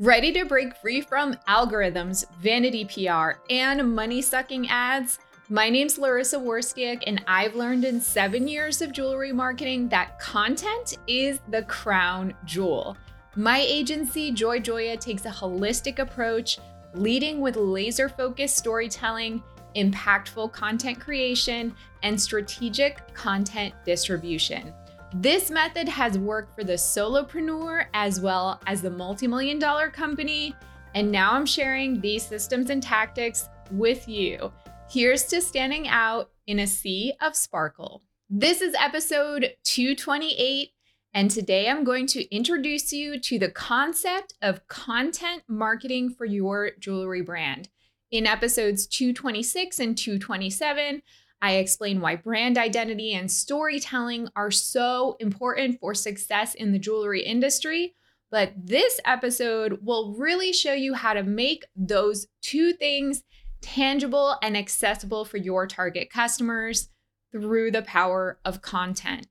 [0.00, 5.18] Ready to break free from algorithms, vanity PR, and money sucking ads?
[5.48, 10.98] My name's Larissa Warstiak, and I've learned in seven years of jewelry marketing that content
[11.08, 12.96] is the crown jewel.
[13.34, 16.60] My agency, Joy Joya, takes a holistic approach,
[16.94, 19.42] leading with laser focused storytelling,
[19.74, 21.74] impactful content creation,
[22.04, 24.72] and strategic content distribution.
[25.14, 30.54] This method has worked for the solopreneur as well as the multi-million dollar company.
[30.94, 34.52] And now I'm sharing these systems and tactics with you.
[34.90, 38.02] Here's to standing out in a sea of sparkle.
[38.28, 40.72] This is episode 228.
[41.14, 46.72] And today I'm going to introduce you to the concept of content marketing for your
[46.78, 47.70] jewelry brand.
[48.10, 51.02] In episodes 226 and 227,
[51.40, 57.22] I explain why brand identity and storytelling are so important for success in the jewelry
[57.22, 57.94] industry.
[58.30, 63.22] But this episode will really show you how to make those two things
[63.62, 66.90] tangible and accessible for your target customers
[67.32, 69.26] through the power of content.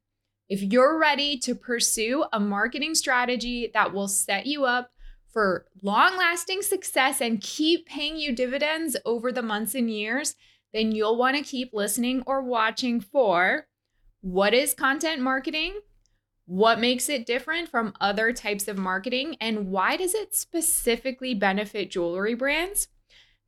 [0.49, 4.91] If you're ready to pursue a marketing strategy that will set you up
[5.31, 10.35] for long lasting success and keep paying you dividends over the months and years,
[10.73, 13.67] then you'll want to keep listening or watching for
[14.21, 15.79] what is content marketing?
[16.45, 19.35] What makes it different from other types of marketing?
[19.39, 22.87] And why does it specifically benefit jewelry brands?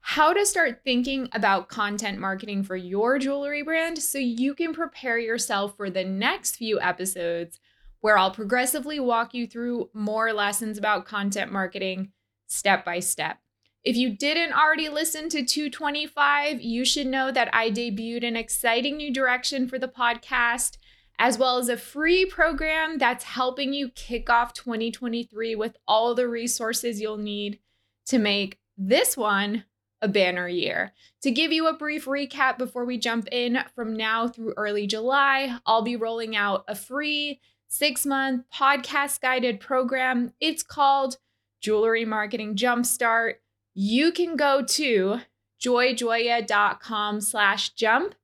[0.01, 5.17] How to start thinking about content marketing for your jewelry brand so you can prepare
[5.17, 7.59] yourself for the next few episodes
[8.01, 12.11] where I'll progressively walk you through more lessons about content marketing
[12.47, 13.39] step by step.
[13.83, 18.97] If you didn't already listen to 225, you should know that I debuted an exciting
[18.97, 20.77] new direction for the podcast,
[21.17, 26.27] as well as a free program that's helping you kick off 2023 with all the
[26.27, 27.59] resources you'll need
[28.07, 29.63] to make this one
[30.01, 30.93] a banner year.
[31.21, 35.57] To give you a brief recap before we jump in, from now through early July,
[35.65, 37.39] I'll be rolling out a free
[37.69, 40.33] six month podcast guided program.
[40.41, 41.17] It's called
[41.61, 43.35] Jewelry Marketing Jumpstart
[43.73, 45.21] you can go to
[45.61, 48.15] joyjoya.com slash jump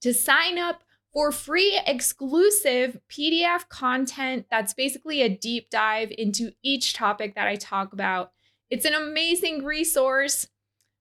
[0.00, 6.94] to sign up for free exclusive PDF content that's basically a deep dive into each
[6.94, 8.32] topic that I talk about.
[8.70, 10.46] It's an amazing resource.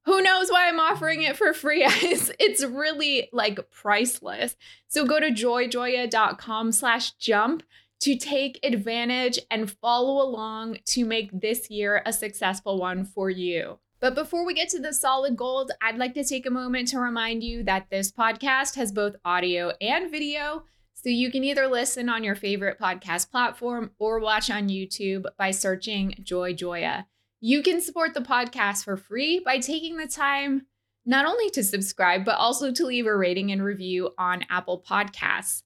[0.06, 1.84] Who knows why I'm offering it for free?
[1.86, 4.56] it's, it's really like priceless.
[4.88, 7.64] So go to joyjoya.com slash jump
[8.02, 13.78] to take advantage and follow along to make this year a successful one for you.
[14.00, 17.00] But before we get to the solid gold, I'd like to take a moment to
[17.00, 20.64] remind you that this podcast has both audio and video.
[20.94, 25.52] So you can either listen on your favorite podcast platform or watch on YouTube by
[25.52, 27.08] searching Joy Joya.
[27.42, 30.66] You can support the podcast for free by taking the time
[31.06, 35.64] not only to subscribe, but also to leave a rating and review on Apple Podcasts.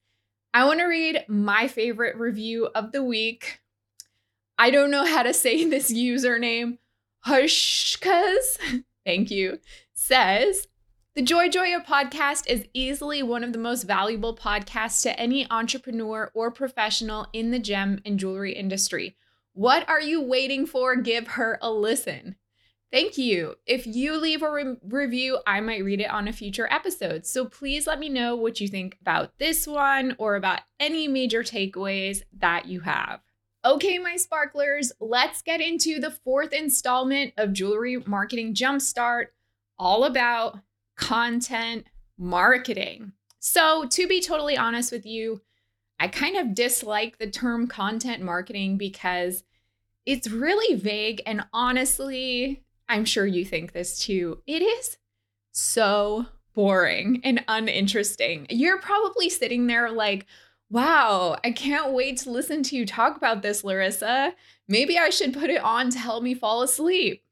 [0.53, 3.59] I want to read my favorite review of the week.
[4.57, 6.77] I don't know how to say this username,
[7.25, 8.57] Hushkas,
[9.05, 9.59] thank you,
[9.93, 10.67] says
[11.15, 16.31] the Joy Joya podcast is easily one of the most valuable podcasts to any entrepreneur
[16.33, 19.15] or professional in the gem and jewelry industry.
[19.53, 20.95] What are you waiting for?
[20.95, 22.35] Give her a listen.
[22.91, 23.55] Thank you.
[23.65, 27.25] If you leave a re- review, I might read it on a future episode.
[27.25, 31.41] So please let me know what you think about this one or about any major
[31.41, 33.21] takeaways that you have.
[33.65, 39.27] Okay, my sparklers, let's get into the fourth installment of Jewelry Marketing Jumpstart,
[39.79, 40.59] all about
[40.97, 41.85] content
[42.17, 43.13] marketing.
[43.39, 45.41] So, to be totally honest with you,
[45.97, 49.45] I kind of dislike the term content marketing because
[50.05, 51.21] it's really vague.
[51.25, 54.41] And honestly, I'm sure you think this too.
[54.45, 54.97] It is
[55.53, 58.47] so boring and uninteresting.
[58.49, 60.25] You're probably sitting there like,
[60.73, 64.33] Wow, I can't wait to listen to you talk about this, Larissa.
[64.67, 67.23] Maybe I should put it on to help me fall asleep.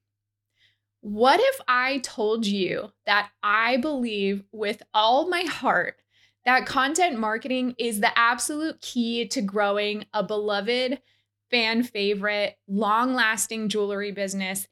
[0.99, 5.97] What if I told you that I believe with all my heart
[6.45, 11.01] that content marketing is the absolute key to growing a beloved,
[11.49, 14.67] fan favorite, long lasting jewelry business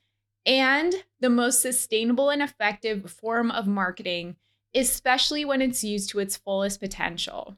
[0.46, 4.36] and the most sustainable and effective form of marketing,
[4.76, 7.58] especially when it's used to its fullest potential?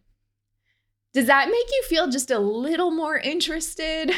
[1.13, 4.11] Does that make you feel just a little more interested?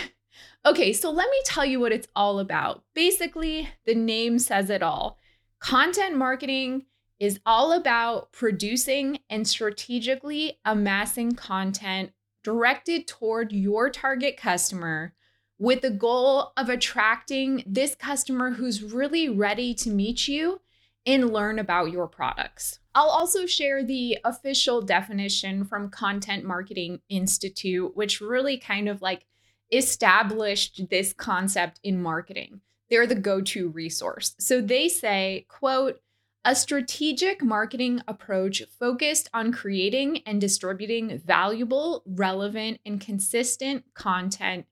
[0.65, 2.83] Okay, so let me tell you what it's all about.
[2.93, 5.17] Basically, the name says it all.
[5.59, 6.85] Content marketing
[7.19, 12.11] is all about producing and strategically amassing content
[12.43, 15.13] directed toward your target customer
[15.57, 20.59] with the goal of attracting this customer who's really ready to meet you
[21.05, 22.79] and learn about your products.
[22.95, 29.25] I'll also share the official definition from Content Marketing Institute, which really kind of like
[29.71, 32.61] established this concept in marketing.
[32.89, 34.35] They're the go-to resource.
[34.39, 35.99] So they say, quote,
[36.45, 44.65] a strategic marketing approach focused on creating and distributing valuable, relevant, and consistent content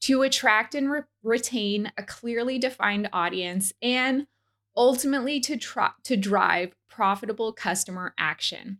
[0.00, 4.26] to attract and re- retain a clearly defined audience and
[4.78, 8.78] ultimately to try to drive profitable customer action.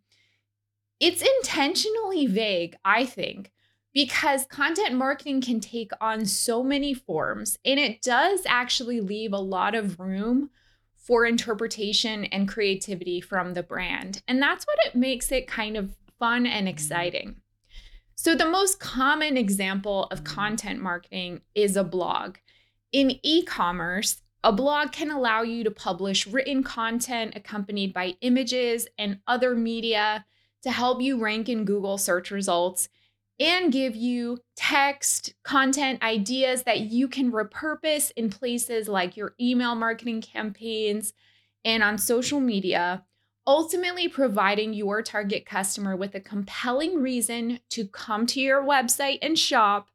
[1.00, 3.53] It's intentionally vague, I think,
[3.93, 9.39] because content marketing can take on so many forms and it does actually leave a
[9.39, 10.50] lot of room
[10.95, 14.23] for interpretation and creativity from the brand.
[14.29, 16.69] And that's what it makes it kind of fun and mm-hmm.
[16.69, 17.37] exciting.
[18.15, 22.39] So, the most common example of content marketing is a blog.
[22.91, 28.87] In e commerce, a blog can allow you to publish written content accompanied by images
[28.96, 30.25] and other media
[30.62, 32.88] to help you rank in Google search results
[33.40, 39.75] and give you text, content, ideas that you can repurpose in places like your email
[39.75, 41.12] marketing campaigns
[41.64, 43.05] and on social media,
[43.46, 49.38] ultimately providing your target customer with a compelling reason to come to your website and
[49.38, 49.88] shop.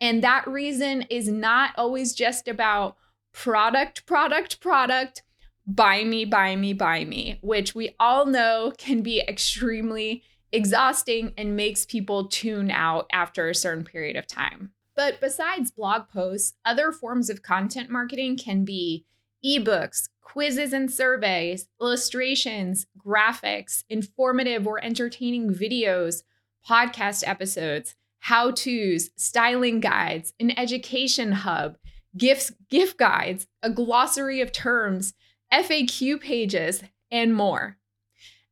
[0.00, 2.96] And that reason is not always just about
[3.38, 5.22] product, product, product,
[5.64, 11.54] buy me, buy me, buy me, which we all know can be extremely exhausting and
[11.54, 14.72] makes people tune out after a certain period of time.
[14.96, 19.04] But besides blog posts, other forms of content marketing can be
[19.46, 26.24] ebooks, quizzes and surveys, illustrations, graphics, informative or entertaining videos,
[26.68, 31.76] podcast episodes, how to's, styling guides, an education hub,
[32.18, 35.14] gifts, gift guides, a glossary of terms,
[35.52, 37.78] FAQ pages, and more.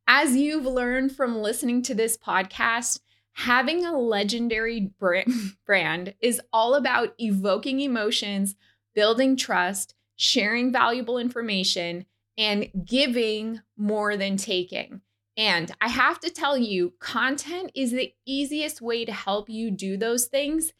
[0.07, 3.01] As you've learned from listening to this podcast,
[3.33, 4.91] having a legendary
[5.65, 8.55] brand is all about evoking emotions,
[8.95, 12.05] building trust, sharing valuable information,
[12.37, 15.01] and giving more than taking.
[15.35, 19.97] And I have to tell you, content is the easiest way to help you do
[19.97, 20.71] those things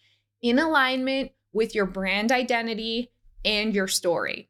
[0.42, 3.12] in alignment with your brand identity
[3.44, 4.48] and your story.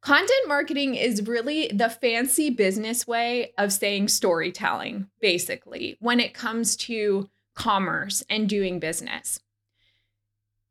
[0.00, 6.76] Content marketing is really the fancy business way of saying storytelling, basically, when it comes
[6.76, 9.38] to commerce and doing business.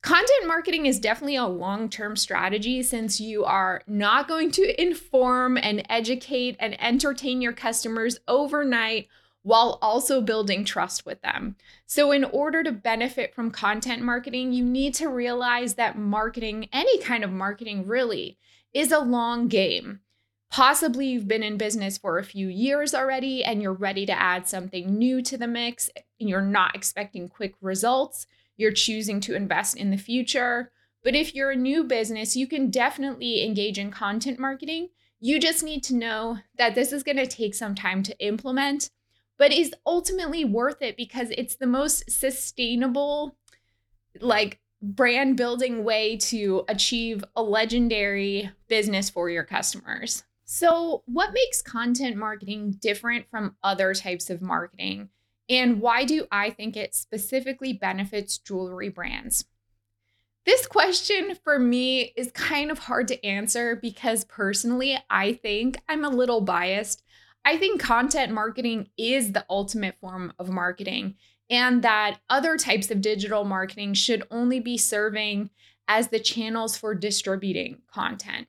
[0.02, 5.58] Content marketing is definitely a long term strategy since you are not going to inform
[5.58, 9.08] and educate and entertain your customers overnight
[9.44, 11.56] while also building trust with them.
[11.86, 17.00] So, in order to benefit from content marketing, you need to realize that marketing, any
[17.00, 18.38] kind of marketing really,
[18.74, 20.02] is a long game.
[20.52, 24.50] Possibly you've been in business for a few years already and you're ready to add
[24.50, 25.90] something new to the mix
[26.20, 28.28] and you're not expecting quick results.
[28.58, 30.72] You're choosing to invest in the future.
[31.04, 34.90] But if you're a new business, you can definitely engage in content marketing.
[35.22, 38.90] You just need to know that this is going to take some time to implement,
[39.42, 43.36] but is ultimately worth it because it's the most sustainable
[44.20, 50.24] like brand building way to achieve a legendary business for your customers.
[50.46, 55.10] So, what makes content marketing different from other types of marketing?
[55.50, 59.46] And why do I think it specifically benefits jewelry brands?
[60.46, 66.06] This question for me is kind of hard to answer because personally, I think I'm
[66.06, 67.02] a little biased.
[67.44, 71.16] I think content marketing is the ultimate form of marketing
[71.50, 75.50] and that other types of digital marketing should only be serving
[75.88, 78.48] as the channels for distributing content.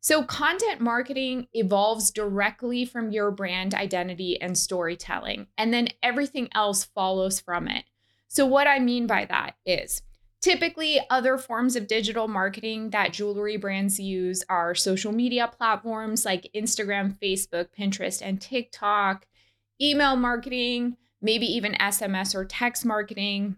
[0.00, 6.84] So, content marketing evolves directly from your brand identity and storytelling, and then everything else
[6.84, 7.84] follows from it.
[8.26, 10.02] So, what I mean by that is
[10.42, 16.50] typically other forms of digital marketing that jewelry brands use are social media platforms like
[16.54, 19.26] Instagram, Facebook, Pinterest, and TikTok,
[19.80, 23.56] email marketing, maybe even SMS or text marketing.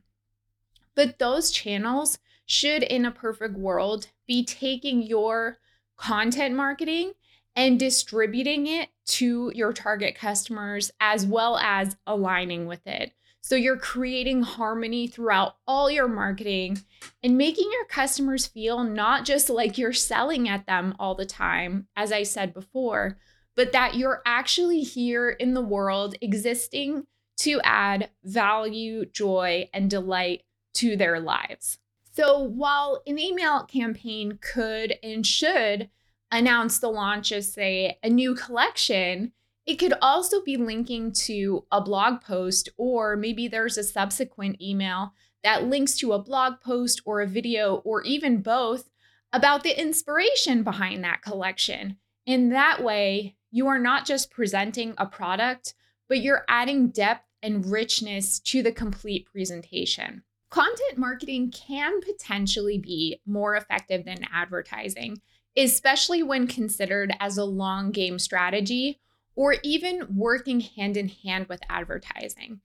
[0.94, 5.56] But those channels should, in a perfect world, be taking your
[5.96, 7.12] content marketing
[7.56, 13.12] and distributing it to your target customers as well as aligning with it.
[13.46, 16.78] So you're creating harmony throughout all your marketing
[17.22, 21.86] and making your customers feel not just like you're selling at them all the time,
[21.94, 23.18] as I said before,
[23.54, 27.06] but that you're actually here in the world existing
[27.40, 30.44] to add value, joy, and delight
[30.76, 31.78] to their lives.
[32.12, 35.90] So while an email campaign could and should
[36.32, 39.32] announce the launch of, say, a new collection,
[39.66, 45.12] it could also be linking to a blog post, or maybe there's a subsequent email
[45.42, 48.90] that links to a blog post or a video, or even both,
[49.32, 51.96] about the inspiration behind that collection.
[52.26, 55.74] In that way, you are not just presenting a product,
[56.08, 60.22] but you're adding depth and richness to the complete presentation.
[60.50, 65.20] Content marketing can potentially be more effective than advertising,
[65.56, 69.00] especially when considered as a long game strategy
[69.36, 72.60] or even working hand in hand with advertising.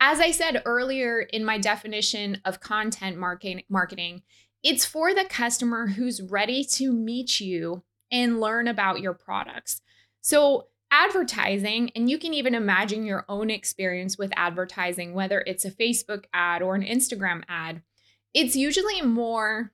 [0.00, 4.22] As I said earlier in my definition of content marketing,
[4.62, 9.80] it's for the customer who's ready to meet you and learn about your products.
[10.20, 15.70] So, advertising, and you can even imagine your own experience with advertising, whether it's a
[15.70, 17.82] Facebook ad or an Instagram ad,
[18.34, 19.72] it's usually more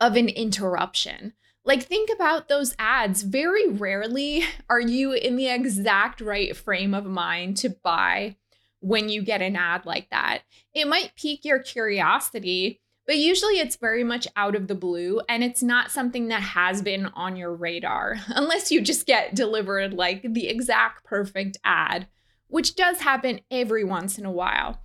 [0.00, 1.32] of an interruption.
[1.64, 3.22] Like, think about those ads.
[3.22, 8.36] Very rarely are you in the exact right frame of mind to buy
[8.80, 10.40] when you get an ad like that.
[10.74, 15.44] It might pique your curiosity, but usually it's very much out of the blue and
[15.44, 20.22] it's not something that has been on your radar unless you just get delivered like
[20.22, 22.08] the exact perfect ad,
[22.48, 24.80] which does happen every once in a while.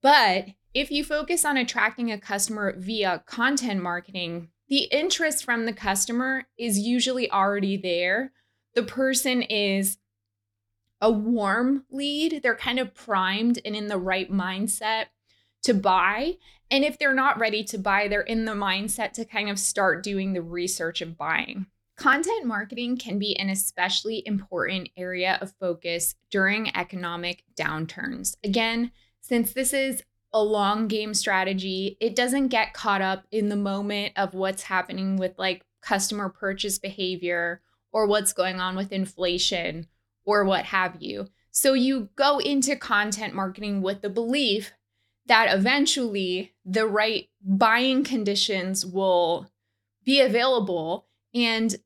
[0.00, 5.72] But if you focus on attracting a customer via content marketing, the interest from the
[5.72, 8.32] customer is usually already there.
[8.74, 9.98] The person is
[11.00, 15.06] a warm lead, they're kind of primed and in the right mindset
[15.62, 16.36] to buy.
[16.70, 20.02] And if they're not ready to buy, they're in the mindset to kind of start
[20.02, 21.66] doing the research of buying.
[21.96, 28.36] Content marketing can be an especially important area of focus during economic downturns.
[28.44, 31.96] Again, since this is a long game strategy.
[32.00, 36.78] It doesn't get caught up in the moment of what's happening with like customer purchase
[36.78, 39.86] behavior or what's going on with inflation
[40.24, 41.28] or what have you.
[41.50, 44.72] So you go into content marketing with the belief
[45.26, 49.50] that eventually the right buying conditions will
[50.04, 51.76] be available and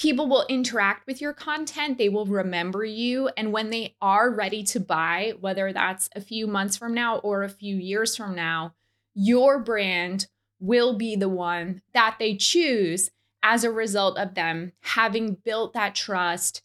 [0.00, 3.28] people will interact with your content, they will remember you.
[3.36, 7.42] And when they are ready to buy, whether that's a few months from now or
[7.42, 8.72] a few years from now,
[9.14, 10.26] your brand
[10.58, 13.10] will be the one that they choose
[13.42, 16.62] as a result of them having built that trust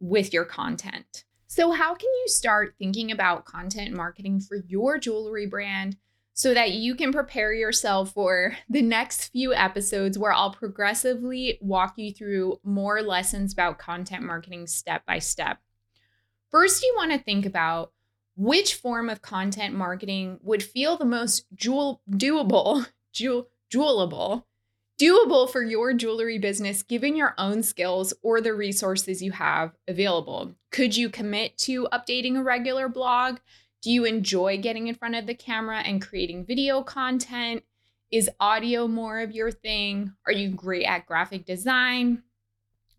[0.00, 1.24] with your content.
[1.46, 5.98] So, how can you start thinking about content marketing for your jewelry brand
[6.34, 11.94] so that you can prepare yourself for the next few episodes where I'll progressively walk
[11.96, 15.58] you through more lessons about content marketing step by step.
[16.50, 17.92] First, you want to think about
[18.36, 24.44] which form of content marketing would feel the most jewel doable, jewel jewelable,
[25.00, 30.54] doable for your jewelry business given your own skills or the resources you have available.
[30.70, 33.38] Could you commit to updating a regular blog?
[33.82, 37.64] Do you enjoy getting in front of the camera and creating video content?
[38.12, 40.12] Is audio more of your thing?
[40.24, 42.22] Are you great at graphic design?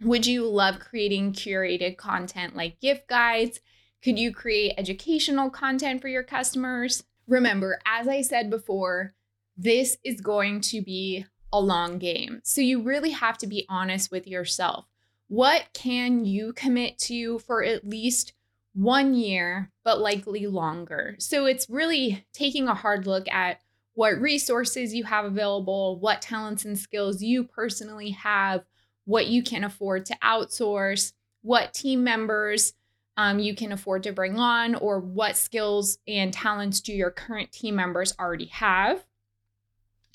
[0.02, 3.62] Would you love creating curated content like gift guides?
[4.04, 7.06] Could you create educational content for your customers?
[7.28, 9.14] Remember, as I said before,
[9.56, 12.42] this is going to be a long game.
[12.44, 14.86] So you really have to be honest with yourself.
[15.30, 18.34] What can you commit to for at least
[18.74, 21.16] one year, but likely longer.
[21.20, 23.60] So it's really taking a hard look at
[23.94, 28.64] what resources you have available, what talents and skills you personally have,
[29.06, 32.74] what you can afford to outsource, what team members
[33.16, 37.52] um, you can afford to bring on, or what skills and talents do your current
[37.52, 39.06] team members already have.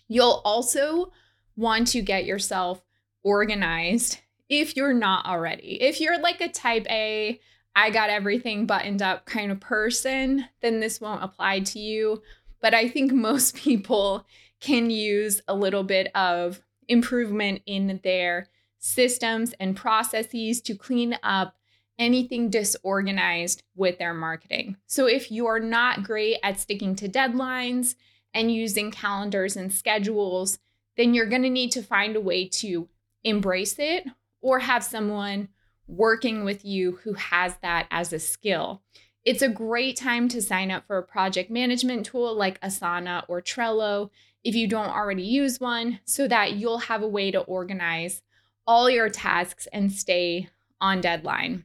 [0.08, 1.12] You'll also
[1.54, 2.82] want to get yourself
[3.22, 5.80] organized if you're not already.
[5.80, 7.38] If you're like a type A,
[7.78, 12.22] I got everything buttoned up kind of person, then this won't apply to you.
[12.60, 14.26] But I think most people
[14.58, 18.48] can use a little bit of improvement in their
[18.80, 21.54] systems and processes to clean up
[22.00, 24.76] anything disorganized with their marketing.
[24.88, 27.94] So if you're not great at sticking to deadlines
[28.34, 30.58] and using calendars and schedules,
[30.96, 32.88] then you're going to need to find a way to
[33.22, 34.04] embrace it
[34.40, 35.48] or have someone
[35.88, 38.82] working with you who has that as a skill.
[39.24, 43.42] It's a great time to sign up for a project management tool like Asana or
[43.42, 44.10] Trello
[44.44, 48.22] if you don't already use one, so that you'll have a way to organize
[48.66, 50.48] all your tasks and stay
[50.80, 51.64] on deadline.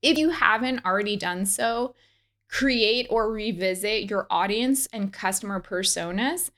[0.00, 1.94] If you haven't already done so,
[2.48, 6.50] create or revisit your audience and customer personas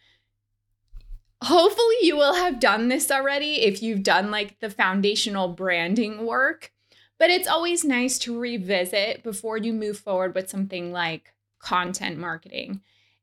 [1.42, 6.72] Hopefully, you will have done this already if you've done like the foundational branding work,
[7.18, 12.80] but it's always nice to revisit before you move forward with something like content marketing.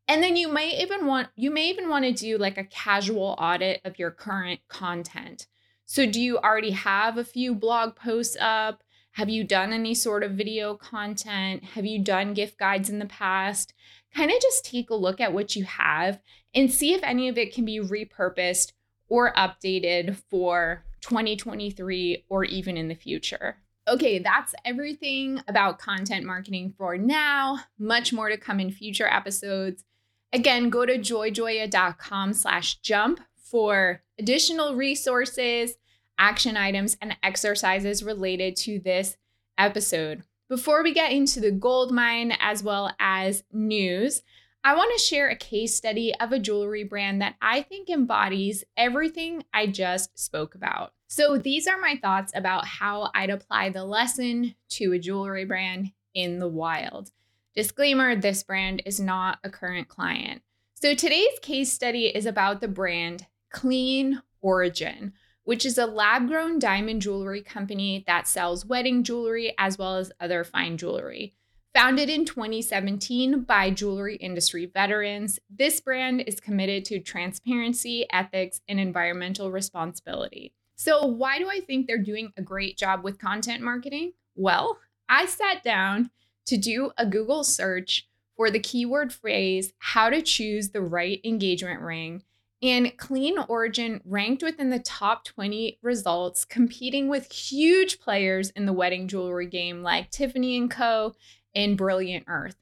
[0.07, 3.35] And then you may even want you may even want to do like a casual
[3.37, 5.47] audit of your current content.
[5.85, 8.83] So do you already have a few blog posts up?
[9.15, 11.63] Have you done any sort of video content?
[11.63, 13.73] Have you done gift guides in the past?
[14.13, 16.19] Kind of just take a look at what you have
[16.53, 18.73] and see if any of it can be repurposed
[19.07, 23.55] or updated for 2023 or even in the future.
[23.87, 27.59] Okay, that's everything about content marketing for now.
[27.79, 29.85] Much more to come in future episodes.
[30.33, 35.75] Again, go to joyjoya.com slash jump for additional resources,
[36.17, 39.17] action items, and exercises related to this
[39.57, 40.23] episode.
[40.47, 44.21] Before we get into the gold mine as well as news,
[44.63, 48.63] I want to share a case study of a jewelry brand that I think embodies
[48.75, 50.93] everything I just spoke about.
[51.07, 55.91] So, these are my thoughts about how I'd apply the lesson to a jewelry brand
[56.15, 57.11] in the wild.
[57.55, 60.41] Disclaimer this brand is not a current client.
[60.73, 65.13] So, today's case study is about the brand Clean Origin,
[65.45, 70.11] which is a lab grown diamond jewelry company that sells wedding jewelry as well as
[70.19, 71.33] other fine jewelry.
[71.73, 78.79] Founded in 2017 by jewelry industry veterans, this brand is committed to transparency, ethics, and
[78.79, 80.53] environmental responsibility.
[80.77, 84.13] So, why do I think they're doing a great job with content marketing?
[84.35, 86.11] Well, I sat down
[86.45, 91.81] to do a Google search for the keyword phrase, how to choose the right engagement
[91.81, 92.23] ring.
[92.65, 98.73] And Clean Origin ranked within the top 20 results, competing with huge players in the
[98.73, 101.13] wedding jewelry game like Tiffany & Co.
[101.53, 102.55] and Brilliant Earth.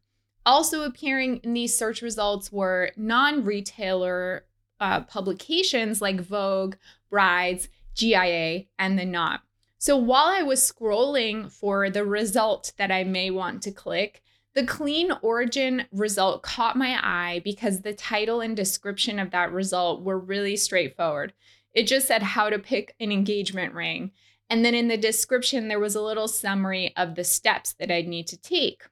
[0.46, 4.44] Also appearing in these search results were non-retailer
[4.82, 6.76] uh, publications like Vogue,
[7.10, 9.40] Brides, GIA, and The Knot.
[9.78, 14.22] So while I was scrolling for the result that I may want to click,
[14.56, 20.04] the clean origin result caught my eye because the title and description of that result
[20.04, 21.34] were really straightforward.
[21.74, 24.12] It just said how to pick an engagement ring.
[24.50, 28.08] And then in the description, there was a little summary of the steps that I'd
[28.08, 28.84] need to take.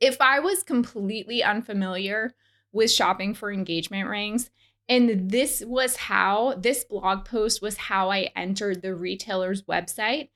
[0.00, 2.34] If I was completely unfamiliar
[2.72, 4.50] with shopping for engagement rings,
[4.88, 10.28] and this was how this blog post was how I entered the retailer's website.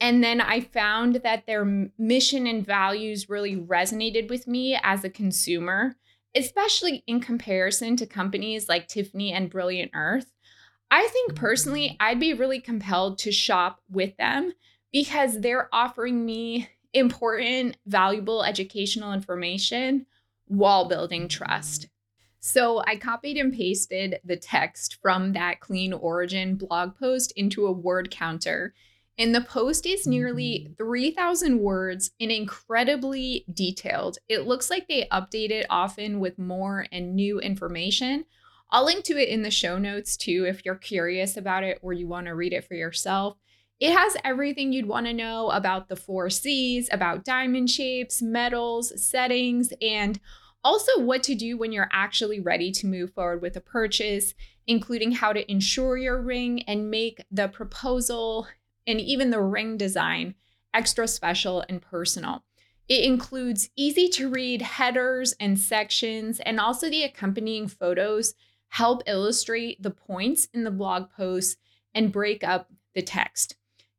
[0.00, 1.64] And then I found that their
[1.98, 5.96] mission and values really resonated with me as a consumer,
[6.34, 10.32] especially in comparison to companies like Tiffany and Brilliant Earth.
[10.90, 11.96] I think personally, mm-hmm.
[12.00, 14.52] I'd be really compelled to shop with them
[14.92, 20.06] because they're offering me important, valuable educational information
[20.46, 21.88] while building trust.
[22.40, 27.72] So I copied and pasted the text from that Clean Origin blog post into a
[27.72, 28.74] word counter.
[29.20, 30.82] And the post is nearly mm-hmm.
[30.82, 34.16] 3,000 words and incredibly detailed.
[34.30, 38.24] It looks like they update it often with more and new information.
[38.70, 41.92] I'll link to it in the show notes too if you're curious about it or
[41.92, 43.36] you want to read it for yourself.
[43.78, 48.92] It has everything you'd want to know about the four C's, about diamond shapes, metals,
[49.04, 50.18] settings, and
[50.62, 54.34] also, what to do when you're actually ready to move forward with a purchase,
[54.66, 58.46] including how to insure your ring and make the proposal
[58.90, 60.34] and even the ring design
[60.74, 62.44] extra special and personal.
[62.88, 68.34] It includes easy to read headers and sections, and also the accompanying photos
[68.68, 71.56] help illustrate the points in the blog post
[71.94, 73.56] and break up the text.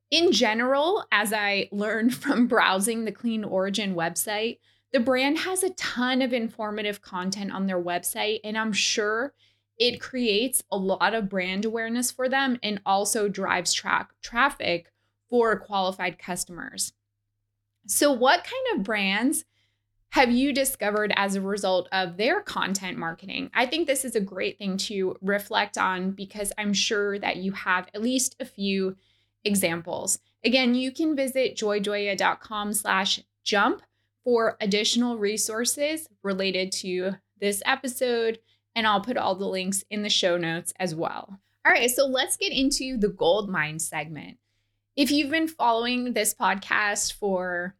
[0.09, 4.59] In general, as I learned from browsing the Clean Origin website,
[4.91, 9.33] the brand has a ton of informative content on their website, and I'm sure
[9.81, 14.91] it creates a lot of brand awareness for them and also drives tra- traffic
[15.27, 16.93] for qualified customers.
[17.87, 19.43] So, what kind of brands
[20.09, 23.49] have you discovered as a result of their content marketing?
[23.55, 27.53] I think this is a great thing to reflect on because I'm sure that you
[27.53, 28.95] have at least a few
[29.43, 30.19] examples.
[30.43, 33.81] Again, you can visit joyjoya.com slash jump
[34.23, 38.37] for additional resources related to this episode,
[38.75, 41.39] and I'll put all the links in the show notes as well.
[41.65, 44.37] All right, so let's get into the gold mine segment.
[44.95, 47.75] If you've been following this podcast for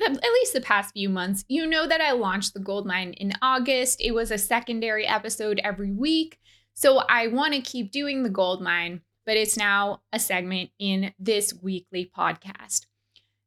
[0.00, 3.32] at least the past few months, you know that I launched the gold mine in
[3.42, 4.00] August.
[4.00, 6.38] It was a secondary episode every week.
[6.74, 11.12] So I want to keep doing the gold mine, but it's now a segment in
[11.18, 12.86] this weekly podcast.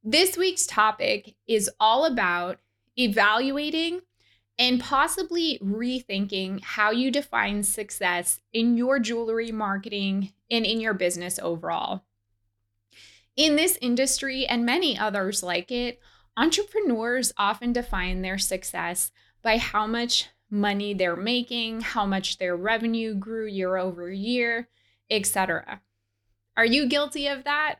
[0.03, 2.59] This week's topic is all about
[2.97, 4.01] evaluating
[4.57, 11.39] and possibly rethinking how you define success in your jewelry marketing and in your business
[11.41, 12.05] overall.
[13.35, 15.99] In this industry and many others like it,
[16.37, 23.13] entrepreneurs often define their success by how much money they're making, how much their revenue
[23.13, 24.69] grew year over year,
[25.09, 25.81] etc.
[26.55, 27.79] Are you guilty of that?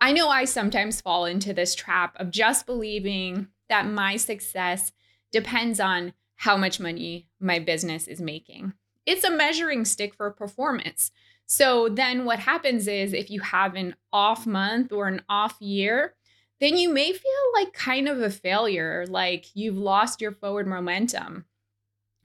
[0.00, 4.92] I know I sometimes fall into this trap of just believing that my success
[5.34, 8.72] depends on how much money my business is making.
[9.04, 11.10] It's a measuring stick for performance.
[11.44, 16.14] So then what happens is if you have an off month or an off year,
[16.60, 21.46] then you may feel like kind of a failure, like you've lost your forward momentum.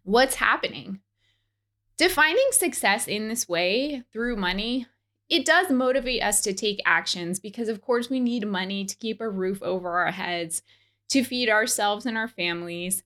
[0.03, 0.99] What's happening?
[1.97, 4.85] Defining success in this way through money,
[5.29, 9.19] it does motivate us to take actions because, of course, we need money to keep
[9.19, 10.61] a roof over our heads,
[11.09, 13.03] to feed ourselves and our families.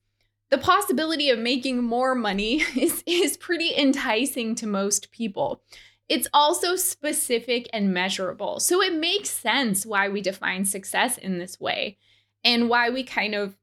[0.49, 5.61] The possibility of making more money is, is pretty enticing to most people.
[6.09, 8.59] It's also specific and measurable.
[8.59, 11.97] So it makes sense why we define success in this way
[12.43, 13.55] and why we kind of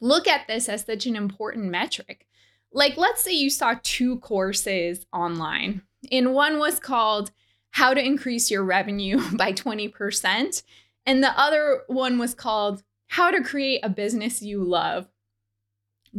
[0.00, 2.26] look at this as such an important metric.
[2.72, 7.30] Like, let's say you saw two courses online, and one was called
[7.70, 10.62] How to Increase Your Revenue by 20%,
[11.06, 15.08] and the other one was called How to Create a Business You Love.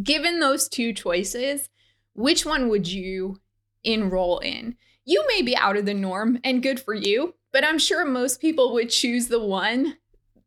[0.02, 1.70] Given those two choices,
[2.14, 3.40] which one would you
[3.84, 4.76] enroll in?
[5.06, 8.42] You may be out of the norm and good for you, but I'm sure most
[8.42, 9.98] people would choose the one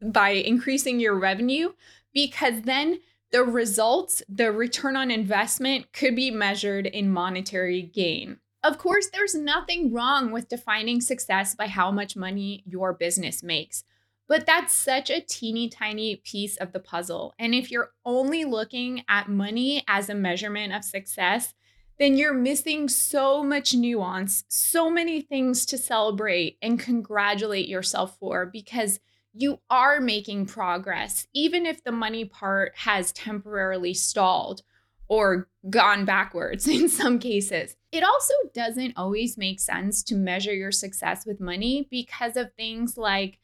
[0.04, 1.72] by increasing your revenue
[2.12, 2.98] because then
[3.30, 8.38] the results, the return on investment could be measured in monetary gain.
[8.64, 13.84] Of course, there's nothing wrong with defining success by how much money your business makes,
[14.28, 17.34] but that's such a teeny tiny piece of the puzzle.
[17.38, 21.54] And if you're only looking at money as a measurement of success,
[21.98, 28.46] then you're missing so much nuance, so many things to celebrate and congratulate yourself for
[28.46, 28.98] because
[29.34, 34.62] you are making progress, even if the money part has temporarily stalled
[35.08, 37.76] or gone backwards in some cases.
[37.92, 42.96] It also doesn't always make sense to measure your success with money because of things
[42.96, 43.38] like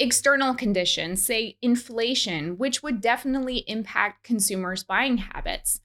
[0.00, 5.80] external conditions, say inflation, which would definitely impact consumers' buying habits.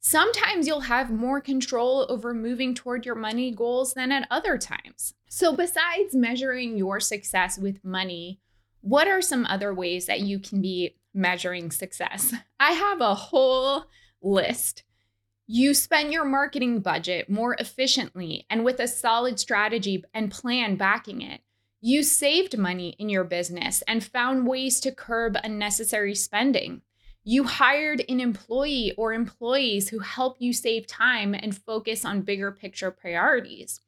[0.00, 5.14] Sometimes you'll have more control over moving toward your money goals than at other times.
[5.28, 8.40] So, besides measuring your success with money,
[8.82, 12.32] what are some other ways that you can be measuring success?
[12.60, 13.86] I have a whole
[14.22, 14.84] list.
[15.48, 21.20] You spend your marketing budget more efficiently and with a solid strategy and plan backing
[21.20, 21.40] it.
[21.86, 26.82] You saved money in your business and found ways to curb unnecessary spending.
[27.22, 32.50] You hired an employee or employees who help you save time and focus on bigger
[32.50, 33.82] picture priorities.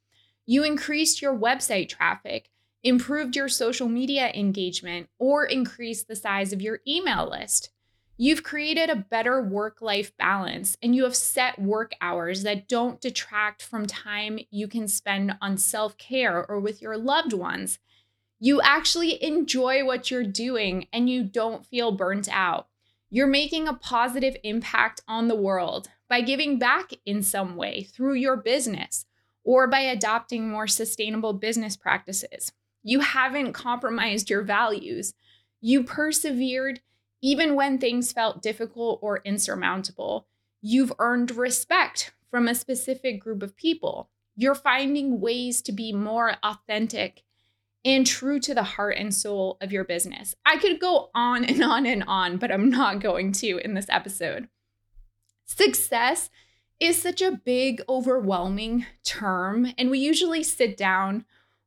[0.47, 2.51] You increased your website traffic
[2.85, 7.71] improved your social media engagement, or increased the size of your email list.
[8.21, 13.01] You've created a better work life balance and you have set work hours that don't
[13.01, 17.79] detract from time you can spend on self care or with your loved ones.
[18.41, 22.69] You actually enjoy what you're doing and you don't feel burnt out.
[23.11, 28.15] You're making a positive impact on the world by giving back in some way through
[28.15, 29.07] your business
[29.45, 32.53] or by adopting more sustainable business practices.
[32.83, 35.15] You haven't compromised your values.
[35.61, 36.81] You persevered
[37.21, 40.27] even when things felt difficult or insurmountable.
[40.63, 44.11] You've earned respect from a specific group of people.
[44.37, 47.25] You're finding ways to be more authentic
[47.85, 50.35] and true to the heart and soul of your business.
[50.45, 53.87] I could go on and on and on, but I'm not going to in this
[53.89, 54.49] episode.
[55.45, 56.31] Success
[56.81, 61.25] is such a big, overwhelming term, and we usually sit down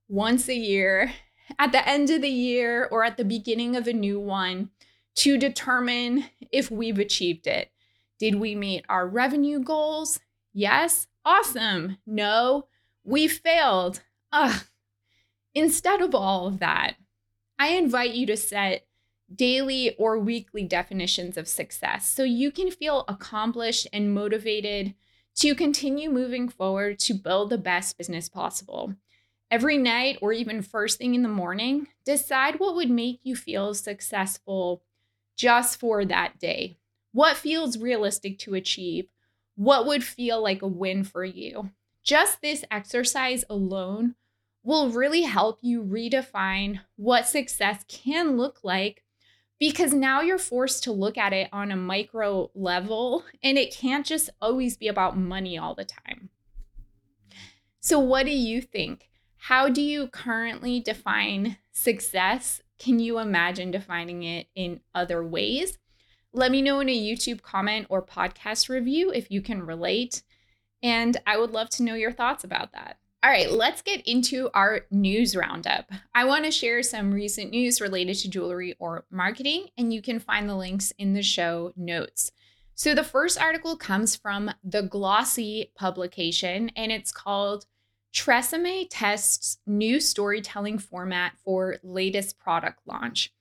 [0.08, 1.12] once a year
[1.60, 4.70] at the end of the year or at the beginning of a new one
[5.16, 7.72] to determine if we've achieved it.
[8.20, 10.20] Did we meet our revenue goals?
[10.54, 11.08] Yes.
[11.26, 11.98] Awesome.
[12.06, 12.68] No,
[13.04, 14.02] we failed.
[14.32, 14.64] Ugh.
[15.54, 16.96] Instead of all of that,
[17.60, 18.86] I invite you to set
[19.34, 24.94] daily or weekly definitions of success so you can feel accomplished and motivated
[25.36, 28.94] to continue moving forward to build the best business possible.
[29.50, 33.74] Every night or even first thing in the morning, decide what would make you feel
[33.74, 34.82] successful
[35.36, 36.78] just for that day.
[37.12, 39.08] What feels realistic to achieve?
[39.56, 41.72] What would feel like a win for you?
[42.04, 44.16] Just this exercise alone
[44.64, 49.04] will really help you redefine what success can look like
[49.60, 54.06] because now you're forced to look at it on a micro level and it can't
[54.06, 56.30] just always be about money all the time.
[57.80, 59.10] So, what do you think?
[59.38, 62.62] How do you currently define success?
[62.78, 65.80] Can you imagine defining it in other ways?
[66.34, 70.24] Let me know in a YouTube comment or podcast review if you can relate.
[70.84, 72.98] And I would love to know your thoughts about that.
[73.24, 75.92] All right, let's get into our news roundup.
[76.16, 80.20] I want to share some recent news related to jewelry or marketing, and you can
[80.20, 82.32] find the links in the show notes.
[82.74, 87.68] So, the first article comes from the Glossy publication, and it's called
[88.12, 93.32] Tresemme Tests New Storytelling Format for Latest Product Launch.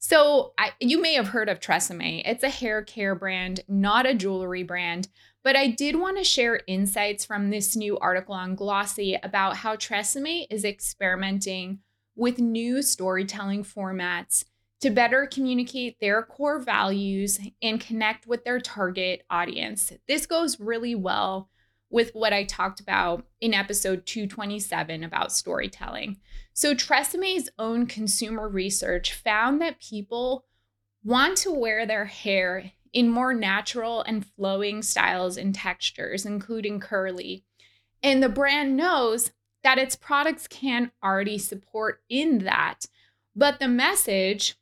[0.00, 2.22] So, I, you may have heard of Tresemme.
[2.24, 5.06] It's a hair care brand, not a jewelry brand.
[5.48, 9.76] But I did want to share insights from this new article on Glossy about how
[9.76, 11.78] Tresemme is experimenting
[12.14, 14.44] with new storytelling formats
[14.82, 19.90] to better communicate their core values and connect with their target audience.
[20.06, 21.48] This goes really well
[21.88, 26.18] with what I talked about in episode 227 about storytelling.
[26.52, 30.44] So, Tresemme's own consumer research found that people
[31.02, 37.44] want to wear their hair in more natural and flowing styles and textures, including curly.
[38.02, 39.32] And the brand knows
[39.64, 42.86] that its products can already support in that.
[43.34, 44.56] But the message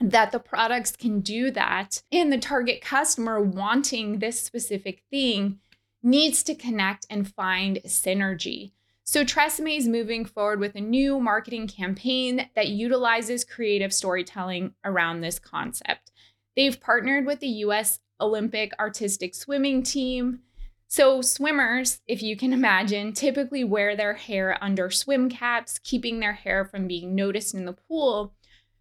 [0.00, 5.58] that the products can do that and the target customer wanting this specific thing
[6.02, 8.72] needs to connect and find synergy.
[9.04, 15.20] So Tresemme is moving forward with a new marketing campaign that utilizes creative storytelling around
[15.20, 16.10] this concept.
[16.56, 20.40] They've partnered with the US Olympic artistic swimming team.
[20.88, 26.32] So, swimmers, if you can imagine, typically wear their hair under swim caps, keeping their
[26.32, 28.34] hair from being noticed in the pool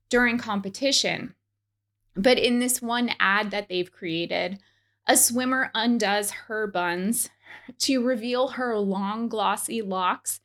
[0.09, 1.33] during competition.
[2.15, 4.59] But in this one ad that they've created,
[5.07, 7.29] a swimmer undoes her buns
[7.79, 10.39] to reveal her long, glossy locks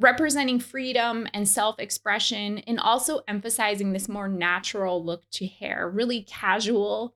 [0.00, 6.22] representing freedom and self expression, and also emphasizing this more natural look to hair, really
[6.22, 7.14] casual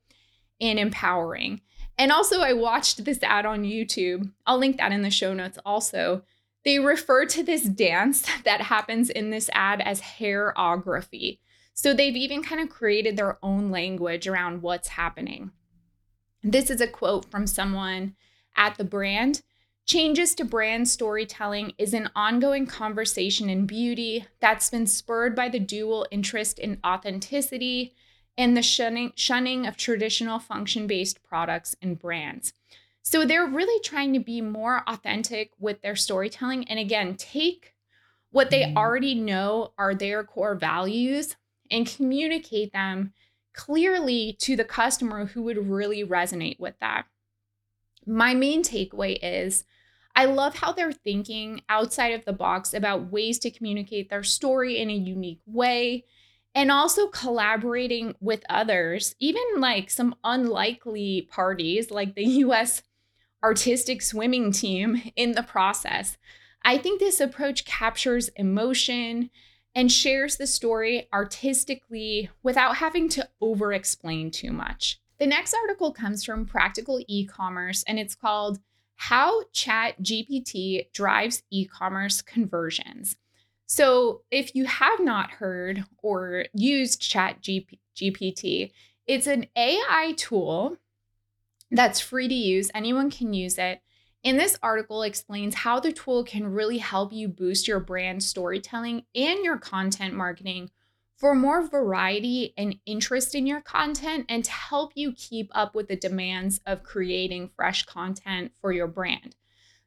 [0.60, 1.60] and empowering.
[1.96, 4.30] And also, I watched this ad on YouTube.
[4.46, 6.22] I'll link that in the show notes also.
[6.64, 11.38] They refer to this dance that happens in this ad as hairography.
[11.74, 15.50] So they've even kind of created their own language around what's happening.
[16.42, 18.14] This is a quote from someone
[18.56, 19.42] at the brand
[19.86, 25.60] Changes to brand storytelling is an ongoing conversation in beauty that's been spurred by the
[25.60, 27.94] dual interest in authenticity
[28.38, 32.54] and the shunning, shunning of traditional function based products and brands.
[33.02, 37.74] So they're really trying to be more authentic with their storytelling and again, take
[38.30, 38.78] what they mm-hmm.
[38.78, 41.36] already know are their core values
[41.70, 43.12] and communicate them
[43.52, 47.04] clearly to the customer who would really resonate with that.
[48.06, 49.64] My main takeaway is
[50.16, 54.78] I love how they're thinking outside of the box about ways to communicate their story
[54.78, 56.04] in a unique way
[56.54, 62.82] and also collaborating with others, even like some unlikely parties like the US
[63.42, 66.16] artistic swimming team in the process.
[66.62, 69.30] I think this approach captures emotion
[69.74, 75.00] and shares the story artistically without having to over explain too much.
[75.18, 78.60] The next article comes from Practical E Commerce and it's called
[78.96, 83.16] how ChatGPT drives e commerce conversions.
[83.66, 88.70] So, if you have not heard or used ChatGPT,
[89.06, 90.76] it's an AI tool
[91.70, 92.70] that's free to use.
[92.74, 93.80] Anyone can use it.
[94.22, 99.04] And this article explains how the tool can really help you boost your brand storytelling
[99.14, 100.70] and your content marketing
[101.16, 105.88] for more variety and interest in your content and to help you keep up with
[105.88, 109.36] the demands of creating fresh content for your brand.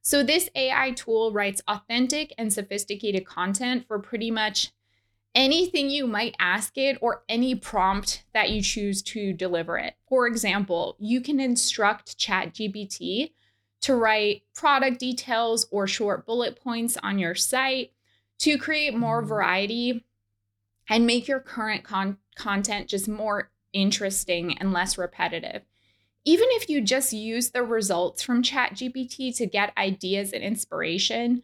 [0.01, 4.71] So, this AI tool writes authentic and sophisticated content for pretty much
[5.35, 9.95] anything you might ask it or any prompt that you choose to deliver it.
[10.07, 13.33] For example, you can instruct ChatGPT
[13.81, 17.91] to write product details or short bullet points on your site
[18.39, 19.27] to create more mm.
[19.27, 20.05] variety
[20.89, 25.63] and make your current con- content just more interesting and less repetitive.
[26.25, 31.41] Even if you just use the results from ChatGPT to get ideas and inspiration,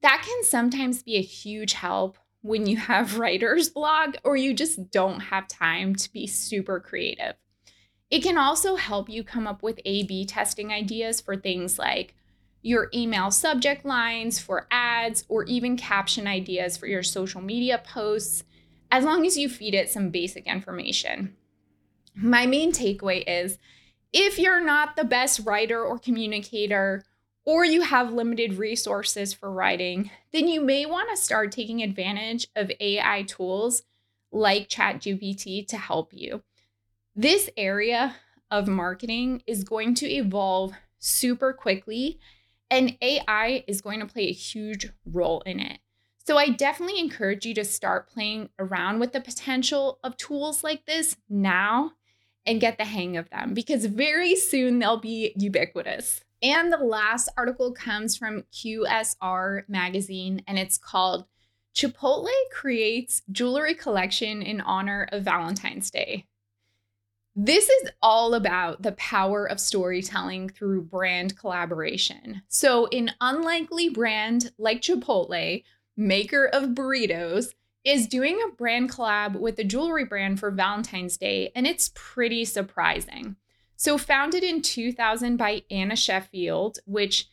[0.00, 4.90] that can sometimes be a huge help when you have writer's block or you just
[4.90, 7.34] don't have time to be super creative.
[8.10, 12.14] It can also help you come up with A B testing ideas for things like
[12.60, 18.44] your email subject lines for ads or even caption ideas for your social media posts
[18.92, 21.34] as long as you feed it some basic information.
[22.14, 23.58] My main takeaway is
[24.12, 27.02] if you're not the best writer or communicator,
[27.44, 32.46] or you have limited resources for writing, then you may want to start taking advantage
[32.54, 33.82] of AI tools
[34.30, 36.42] like ChatGPT to help you.
[37.16, 38.16] This area
[38.50, 42.20] of marketing is going to evolve super quickly,
[42.70, 45.78] and AI is going to play a huge role in it.
[46.24, 50.86] So, I definitely encourage you to start playing around with the potential of tools like
[50.86, 51.92] this now
[52.46, 56.20] and get the hang of them because very soon they'll be ubiquitous.
[56.42, 61.26] And the last article comes from QSR magazine and it's called
[61.74, 66.26] Chipotle creates jewelry collection in honor of Valentine's Day.
[67.34, 72.42] This is all about the power of storytelling through brand collaboration.
[72.48, 75.62] So, an unlikely brand like Chipotle,
[75.96, 77.52] maker of burritos,
[77.84, 82.44] is doing a brand collab with a jewelry brand for Valentine's Day, and it's pretty
[82.44, 83.36] surprising.
[83.76, 87.28] So, founded in 2000 by Anna Sheffield, which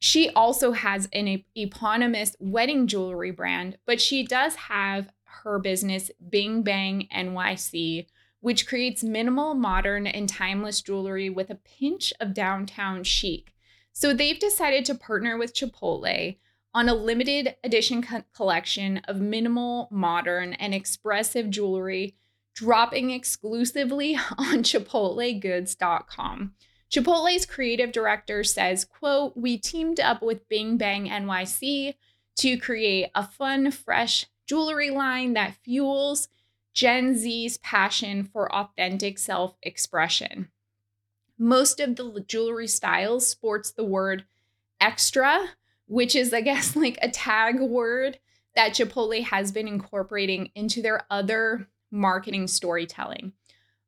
[0.00, 6.62] she also has an eponymous wedding jewelry brand, but she does have her business Bing
[6.62, 8.06] Bang NYC,
[8.40, 13.54] which creates minimal, modern, and timeless jewelry with a pinch of downtown chic.
[13.92, 16.36] So they've decided to partner with Chipotle
[16.74, 22.14] on a limited edition co- collection of minimal, modern, and expressive jewelry
[22.54, 26.54] dropping exclusively on chipotlegoods.com.
[26.90, 31.94] Chipotle's creative director says, quote, "We teamed up with Bing Bang NYC
[32.36, 36.28] to create a fun, fresh jewelry line that fuels
[36.74, 40.48] Gen Z's passion for authentic self-expression.
[41.38, 44.24] Most of the jewelry styles sports the word
[44.80, 45.50] extra,
[45.92, 48.18] which is, I guess, like a tag word
[48.56, 53.32] that Chipotle has been incorporating into their other marketing storytelling.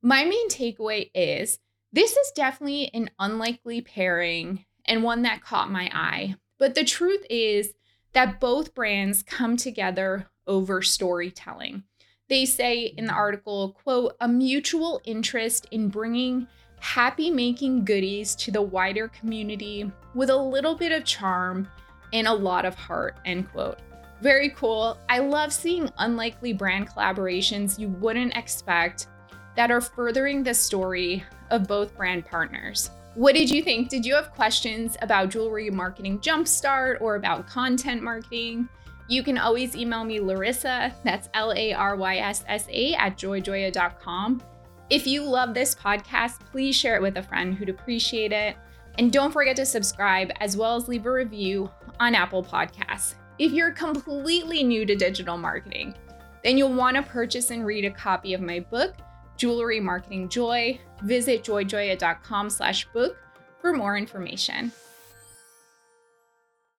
[0.02, 1.58] My main takeaway is
[1.92, 6.36] this is definitely an unlikely pairing and one that caught my eye.
[6.58, 7.72] But the truth is
[8.12, 11.84] that both brands come together over storytelling.
[12.28, 16.48] They say in the article, quote, a mutual interest in bringing
[16.80, 21.66] happy making goodies to the wider community with a little bit of charm
[22.14, 23.78] and a lot of heart, end quote.
[24.22, 24.96] Very cool.
[25.10, 29.08] I love seeing unlikely brand collaborations you wouldn't expect
[29.56, 32.90] that are furthering the story of both brand partners.
[33.14, 33.90] What did you think?
[33.90, 38.68] Did you have questions about Jewelry Marketing Jumpstart or about content marketing?
[39.08, 43.18] You can always email me Laryssa, that's L A R Y S S A, at
[43.18, 44.42] joyjoya.com.
[44.90, 48.56] If you love this podcast, please share it with a friend who'd appreciate it.
[48.98, 53.14] And don't forget to subscribe as well as leave a review on Apple Podcasts.
[53.38, 55.94] If you're completely new to digital marketing,
[56.42, 58.94] then you'll want to purchase and read a copy of my book,
[59.36, 60.78] Jewelry Marketing Joy.
[61.02, 63.16] Visit joyjoya.com slash book
[63.60, 64.70] for more information.